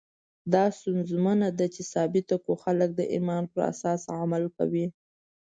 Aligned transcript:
دا 0.53 0.63
ستونزمنه 0.77 1.47
ده 1.57 1.65
چې 1.75 1.81
ثابته 1.93 2.35
کړو 2.43 2.55
خلکو 2.63 2.93
د 2.99 3.01
ایمان 3.13 3.43
پر 3.51 3.59
اساس 3.71 4.01
عمل 4.21 4.43
کاوه. 4.55 4.85